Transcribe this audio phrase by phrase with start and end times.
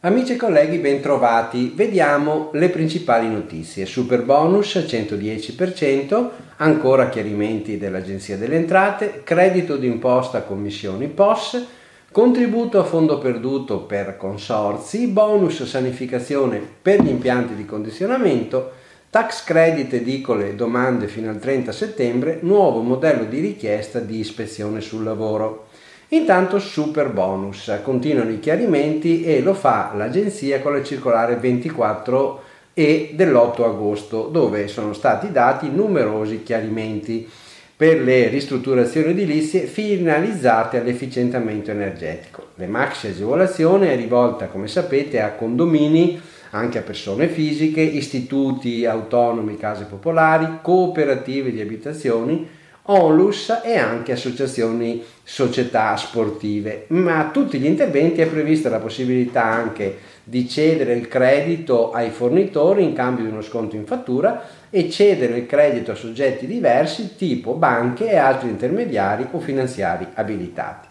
[0.00, 1.70] Amici e colleghi, bentrovati.
[1.72, 3.86] Vediamo le principali notizie.
[3.86, 11.64] Super bonus 110%, ancora chiarimenti dell'Agenzia delle Entrate, credito d'imposta commissioni POS,
[12.10, 18.84] contributo a fondo perduto per consorzi, bonus sanificazione per gli impianti di condizionamento,
[19.16, 25.04] tax credit edicole domande fino al 30 settembre, nuovo modello di richiesta di ispezione sul
[25.04, 25.68] lavoro.
[26.08, 32.42] Intanto super bonus, continuano i chiarimenti e lo fa l'agenzia con la circolare 24
[32.74, 37.26] e dell'8 agosto dove sono stati dati numerosi chiarimenti
[37.74, 42.48] per le ristrutturazioni edilizie finalizzate all'efficientamento energetico.
[42.56, 46.20] Le maxi agevolazione è rivolta, come sapete, a condomini,
[46.56, 52.48] anche a persone fisiche, istituti autonomi, case popolari, cooperative di abitazioni,
[52.88, 56.86] onlus e anche associazioni, società sportive.
[56.88, 62.10] Ma a tutti gli interventi è prevista la possibilità anche di cedere il credito ai
[62.10, 67.16] fornitori in cambio di uno sconto in fattura e cedere il credito a soggetti diversi
[67.16, 70.88] tipo banche e altri intermediari o finanziari abilitati.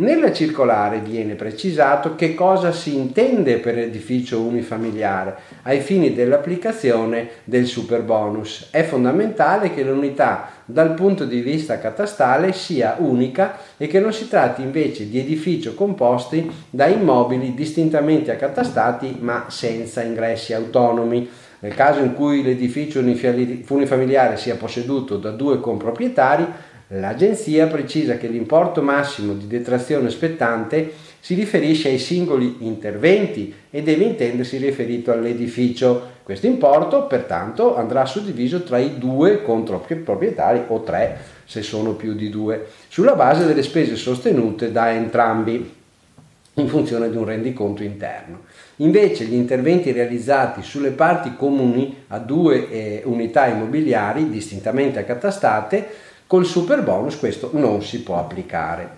[0.00, 7.66] Nella circolare viene precisato che cosa si intende per edificio unifamiliare ai fini dell'applicazione del
[7.66, 8.68] super bonus.
[8.70, 14.28] È fondamentale che l'unità dal punto di vista catastale sia unica e che non si
[14.28, 21.28] tratti invece di edificio composti da immobili distintamente accatastati ma senza ingressi autonomi.
[21.60, 26.46] Nel caso in cui l'edificio unifamiliare sia posseduto da due comproprietari,
[26.92, 34.04] L'agenzia precisa che l'importo massimo di detrazione spettante si riferisce ai singoli interventi e deve
[34.04, 36.16] intendersi riferito all'edificio.
[36.22, 42.30] Questo importo pertanto andrà suddiviso tra i due controproprietari o tre se sono più di
[42.30, 45.76] due, sulla base delle spese sostenute da entrambi
[46.54, 48.44] in funzione di un rendiconto interno.
[48.76, 56.44] Invece gli interventi realizzati sulle parti comuni a due eh, unità immobiliari distintamente accatastate Col
[56.44, 58.90] super bonus questo non si può applicare.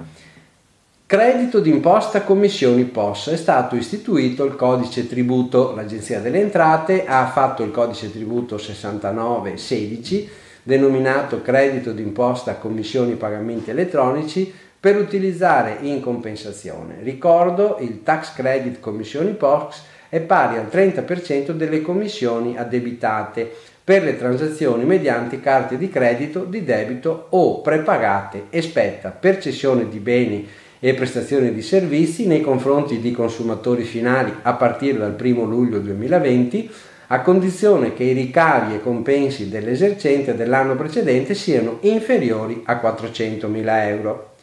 [1.07, 5.73] Credito d'imposta commissioni POS è stato istituito il codice tributo.
[5.77, 10.29] L'Agenzia delle Entrate ha fatto il codice tributo 6916
[10.65, 16.97] denominato credito d'imposta commissioni pagamenti elettronici per utilizzare in compensazione.
[17.01, 23.55] Ricordo, il tax credit commissioni POS è pari al 30% delle commissioni addebitate
[23.91, 29.89] per le transazioni mediante carte di credito, di debito o prepagate e spetta per cessione
[29.89, 30.47] di beni
[30.79, 36.71] e prestazioni di servizi nei confronti di consumatori finali a partire dal 1 luglio 2020
[37.09, 44.35] a condizione che i ricavi e compensi dell'esercente dell'anno precedente siano inferiori a 400.000 euro.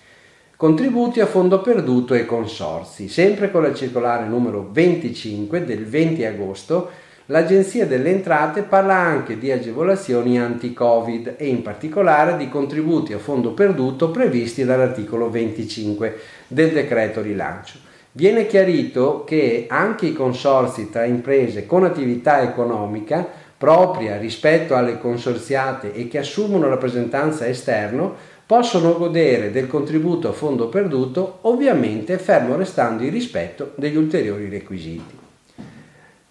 [0.57, 3.07] Contributi a fondo perduto e consorsi.
[3.07, 6.89] Sempre con la circolare numero 25 del 20 agosto
[7.29, 13.51] L'Agenzia delle Entrate parla anche di agevolazioni anti-Covid e in particolare di contributi a fondo
[13.51, 17.79] perduto previsti dall'articolo 25 del decreto rilancio.
[18.13, 23.27] Viene chiarito che anche i consorsi tra imprese con attività economica
[23.57, 30.69] propria rispetto alle consorziate e che assumono rappresentanza esterno possono godere del contributo a fondo
[30.69, 35.25] perduto, ovviamente fermo restando il rispetto degli ulteriori requisiti.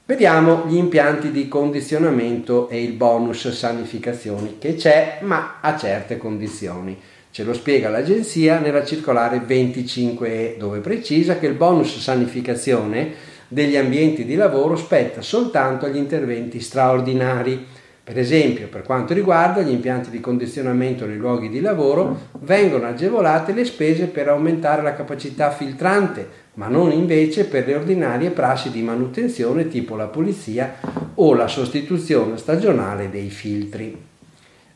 [0.09, 6.97] Vediamo gli impianti di condizionamento e il bonus sanificazioni che c'è ma a certe condizioni.
[7.33, 13.15] Ce lo spiega l'agenzia nella circolare 25E dove precisa che il bonus sanificazione
[13.49, 17.67] degli ambienti di lavoro spetta soltanto agli interventi straordinari.
[18.05, 23.53] Per esempio, per quanto riguarda gli impianti di condizionamento nei luoghi di lavoro, vengono agevolate
[23.53, 28.83] le spese per aumentare la capacità filtrante ma non invece per le ordinarie prassi di
[28.83, 30.77] manutenzione tipo la pulizia
[31.15, 33.97] o la sostituzione stagionale dei filtri.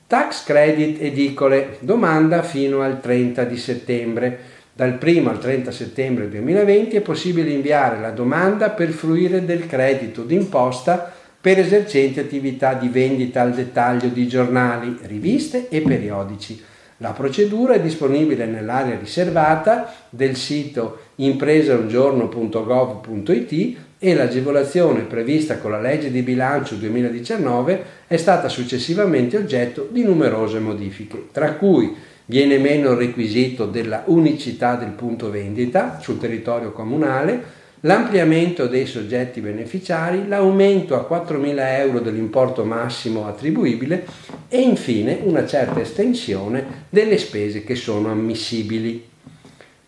[0.06, 4.38] Tax credit edicole, domanda fino al 30 di settembre.
[4.72, 10.22] Dal 1 al 30 settembre 2020 è possibile inviare la domanda per fruire del credito
[10.22, 16.68] d'imposta per esercenti attività di vendita al dettaglio di giornali, riviste e periodici
[17.02, 26.10] la procedura è disponibile nell'area riservata del sito impresaungiorno.gov.it e l'agevolazione prevista con la legge
[26.10, 32.98] di bilancio 2019 è stata successivamente oggetto di numerose modifiche, tra cui viene meno il
[32.98, 41.06] requisito della unicità del punto vendita sul territorio comunale, l'ampliamento dei soggetti beneficiari, l'aumento a
[41.08, 44.04] 4.000 euro dell'importo massimo attribuibile
[44.48, 49.08] e infine una certa estensione delle spese che sono ammissibili.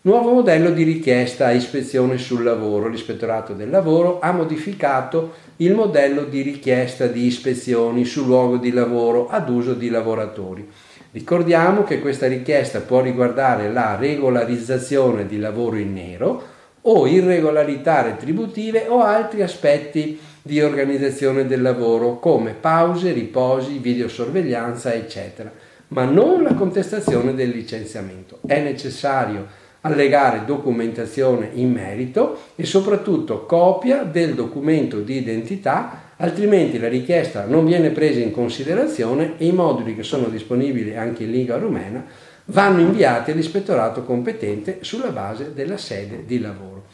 [0.05, 2.89] Nuovo modello di richiesta a ispezione sul lavoro.
[2.89, 9.29] L'Ispettorato del Lavoro ha modificato il modello di richiesta di ispezioni sul luogo di lavoro
[9.29, 10.69] ad uso di lavoratori.
[11.11, 16.52] Ricordiamo che questa richiesta può riguardare la regolarizzazione di lavoro in nero
[16.83, 25.51] o irregolarità retributive o altri aspetti di organizzazione del lavoro come pause, riposi, videosorveglianza, eccetera,
[25.89, 28.39] ma non la contestazione del licenziamento.
[28.45, 36.87] È necessario allegare documentazione in merito e soprattutto copia del documento di identità, altrimenti la
[36.87, 41.57] richiesta non viene presa in considerazione e i moduli che sono disponibili anche in lingua
[41.57, 42.05] rumena
[42.45, 46.85] vanno inviati all'ispettorato competente sulla base della sede di lavoro.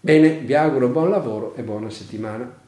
[0.00, 2.65] Bene, vi auguro buon lavoro e buona settimana.